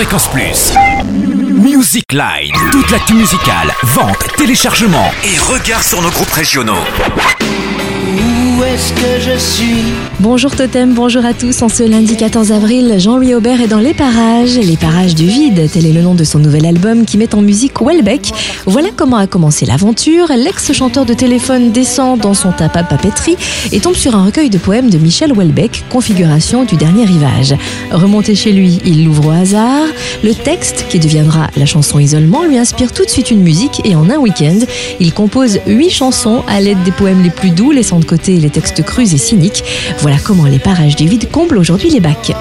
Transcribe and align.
Fréquence 0.00 0.28
Plus. 0.28 0.72
Music 1.62 2.10
Line. 2.10 2.54
Toute 2.72 2.90
l'actu 2.90 3.12
musicale, 3.12 3.70
vente, 3.82 4.34
téléchargement 4.38 5.10
et 5.22 5.38
regard 5.38 5.82
sur 5.82 6.00
nos 6.00 6.08
groupes 6.08 6.32
régionaux. 6.32 6.80
Où 8.56 8.64
est-ce 8.64 8.94
que 8.94 9.20
je 9.20 9.36
suis? 9.36 10.09
Bonjour 10.22 10.54
Totem, 10.54 10.92
bonjour 10.92 11.24
à 11.24 11.32
tous. 11.32 11.62
En 11.62 11.70
ce 11.70 11.82
lundi 11.82 12.14
14 12.14 12.52
avril, 12.52 12.96
Jean-Louis 12.98 13.34
Aubert 13.34 13.62
est 13.62 13.68
dans 13.68 13.78
Les 13.78 13.94
Parages, 13.94 14.58
Les 14.58 14.76
Parages 14.76 15.14
du 15.14 15.24
Vide. 15.24 15.70
Tel 15.72 15.86
est 15.86 15.94
le 15.94 16.02
nom 16.02 16.14
de 16.14 16.24
son 16.24 16.38
nouvel 16.38 16.66
album 16.66 17.06
qui 17.06 17.16
met 17.16 17.34
en 17.34 17.40
musique 17.40 17.80
Welbeck. 17.80 18.30
Voilà 18.66 18.90
comment 18.94 19.16
a 19.16 19.26
commencé 19.26 19.64
l'aventure. 19.64 20.26
L'ex-chanteur 20.28 21.06
de 21.06 21.14
téléphone 21.14 21.72
descend 21.72 22.20
dans 22.20 22.34
son 22.34 22.52
tapas 22.52 22.82
papeterie 22.82 23.38
et 23.72 23.80
tombe 23.80 23.94
sur 23.94 24.14
un 24.14 24.26
recueil 24.26 24.50
de 24.50 24.58
poèmes 24.58 24.90
de 24.90 24.98
Michel 24.98 25.32
Welbeck, 25.32 25.84
configuration 25.88 26.64
du 26.64 26.76
dernier 26.76 27.06
rivage. 27.06 27.54
Remonté 27.90 28.34
chez 28.34 28.52
lui, 28.52 28.78
il 28.84 29.06
l'ouvre 29.06 29.28
au 29.28 29.30
hasard. 29.30 29.86
Le 30.22 30.34
texte, 30.34 30.84
qui 30.90 30.98
deviendra 30.98 31.48
la 31.56 31.64
chanson 31.64 31.98
Isolement, 31.98 32.44
lui 32.44 32.58
inspire 32.58 32.92
tout 32.92 33.06
de 33.06 33.10
suite 33.10 33.30
une 33.30 33.40
musique 33.40 33.80
et 33.86 33.96
en 33.96 34.10
un 34.10 34.18
week-end, 34.18 34.58
il 35.00 35.14
compose 35.14 35.60
huit 35.66 35.90
chansons 35.90 36.42
à 36.46 36.60
l'aide 36.60 36.82
des 36.82 36.92
poèmes 36.92 37.22
les 37.22 37.30
plus 37.30 37.50
doux, 37.50 37.70
laissant 37.70 38.00
de 38.00 38.04
côté 38.04 38.36
les 38.36 38.50
textes 38.50 38.82
crus 38.82 39.14
et 39.14 39.18
cyniques. 39.18 39.64
Comment 40.18 40.46
les 40.46 40.58
parages 40.58 40.96
du 40.96 41.06
vide 41.06 41.30
comblent 41.30 41.58
aujourd'hui 41.58 41.90
les 41.90 42.00
bacs. 42.00 42.32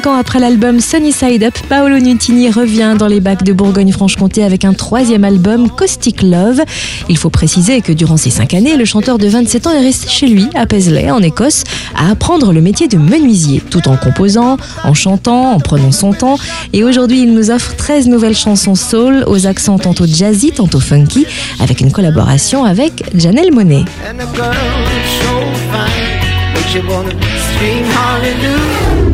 Cinq 0.00 0.12
ans 0.12 0.16
après 0.16 0.38
l'album 0.38 0.80
Sunny 0.80 1.12
Side 1.12 1.44
Up, 1.44 1.54
Paolo 1.68 1.98
Nutini 1.98 2.48
revient 2.48 2.94
dans 2.98 3.06
les 3.06 3.20
bacs 3.20 3.42
de 3.42 3.52
Bourgogne-Franche-Comté 3.52 4.42
avec 4.42 4.64
un 4.64 4.72
troisième 4.72 5.24
album, 5.24 5.68
Caustic 5.68 6.22
Love. 6.22 6.62
Il 7.10 7.18
faut 7.18 7.28
préciser 7.28 7.82
que 7.82 7.92
durant 7.92 8.16
ces 8.16 8.30
cinq 8.30 8.54
années, 8.54 8.78
le 8.78 8.86
chanteur 8.86 9.18
de 9.18 9.28
27 9.28 9.66
ans 9.66 9.72
est 9.72 9.84
resté 9.84 10.08
chez 10.08 10.26
lui, 10.26 10.48
à 10.54 10.64
Paisley, 10.64 11.10
en 11.10 11.20
Écosse, 11.20 11.64
à 11.94 12.10
apprendre 12.10 12.54
le 12.54 12.62
métier 12.62 12.88
de 12.88 12.96
menuisier, 12.96 13.60
tout 13.60 13.88
en 13.88 13.98
composant, 13.98 14.56
en 14.84 14.94
chantant, 14.94 15.52
en 15.52 15.60
prenant 15.60 15.92
son 15.92 16.14
temps. 16.14 16.38
Et 16.72 16.82
aujourd'hui, 16.82 17.20
il 17.20 17.34
nous 17.34 17.50
offre 17.50 17.76
13 17.76 18.08
nouvelles 18.08 18.36
chansons 18.36 18.76
soul, 18.76 19.24
aux 19.26 19.46
accents 19.46 19.78
tantôt 19.78 20.06
jazzy, 20.06 20.50
tantôt 20.50 20.80
funky, 20.80 21.26
avec 21.58 21.82
une 21.82 21.92
collaboration 21.92 22.64
avec 22.64 23.04
Janelle 23.14 23.52
Monet. 23.52 23.84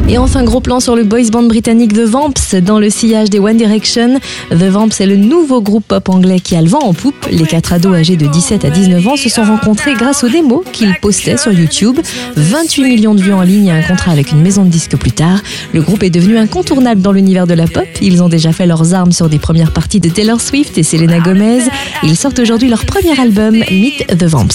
Et 0.09 0.19
enfin, 0.19 0.45
gros 0.45 0.61
plan 0.61 0.79
sur 0.79 0.95
le 0.95 1.05
boys 1.05 1.31
band 1.33 1.45
britannique 1.45 1.95
The 1.95 2.01
Vamps 2.01 2.55
dans 2.62 2.79
le 2.79 2.91
sillage 2.91 3.31
des 3.31 3.39
One 3.39 3.57
Direction. 3.57 4.21
The 4.51 4.65
Vamps 4.65 5.01
est 5.01 5.07
le 5.07 5.17
nouveau 5.17 5.62
groupe 5.62 5.84
pop 5.89 6.09
anglais 6.11 6.39
qui 6.39 6.55
a 6.55 6.61
le 6.61 6.69
vent 6.69 6.81
en 6.81 6.93
poupe. 6.93 7.27
Les 7.31 7.45
quatre 7.45 7.73
ados 7.73 7.95
âgés 7.95 8.17
de 8.17 8.27
17 8.27 8.65
à 8.67 8.71
19 8.71 9.09
ans 9.09 9.17
se 9.17 9.31
sont 9.31 9.43
rencontrés 9.43 9.95
grâce 9.95 10.23
aux 10.23 10.29
démos 10.29 10.65
qu'ils 10.73 10.95
postaient 11.01 11.39
sur 11.39 11.51
YouTube. 11.51 11.99
28 12.37 12.84
millions 12.84 13.15
de 13.15 13.23
vues 13.23 13.33
en 13.33 13.43
ligne 13.43 13.69
et 13.69 13.73
un 13.73 13.83
contrat 13.83 14.12
avec 14.12 14.33
une 14.33 14.43
maison 14.43 14.65
de 14.65 14.69
disques 14.69 14.97
plus 14.97 15.12
tard. 15.12 15.41
Le 15.73 15.81
groupe 15.81 16.03
est 16.03 16.11
devenu 16.11 16.37
incontournable 16.37 17.01
dans 17.01 17.12
l'univers 17.12 17.47
de 17.47 17.55
la 17.55 17.67
pop. 17.67 17.89
Ils 18.03 18.23
ont 18.23 18.29
déjà 18.29 18.53
fait 18.53 18.67
leurs 18.67 18.95
armes 18.95 19.12
sur 19.12 19.31
des 19.31 19.39
premières 19.39 19.73
parties 19.73 20.01
de 20.01 20.11
Taylor 20.11 20.41
Swift 20.41 20.77
et 20.77 20.83
Selena 20.83 21.21
Gomez. 21.21 21.65
Ils 22.03 22.17
sortent 22.17 22.39
aujourd'hui 22.39 22.69
leur 22.69 22.84
premier 22.84 23.19
album, 23.19 23.57
Meet 23.71 24.07
the 24.19 24.25
Vamps. 24.25 24.55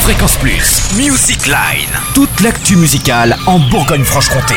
Fréquence 0.00 0.36
Plus. 0.38 0.82
Music 0.96 1.46
Line. 1.46 1.54
Toute 2.14 2.40
l'actu 2.40 2.74
musicale 2.76 3.36
en 3.46 3.60
Bourgogne-Franche-Comté. 3.60 4.56